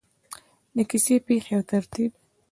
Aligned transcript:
د 0.75 0.77
کیسې 0.89 1.15
پیښې 1.27 1.53
او 1.57 1.63
ترتیب: 1.71 2.11